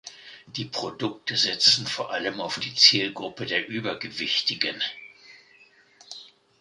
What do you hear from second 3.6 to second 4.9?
Übergewichtigen.